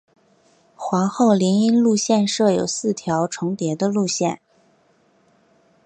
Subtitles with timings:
[0.75, 4.41] 皇后林荫路线设有四条重叠的路线。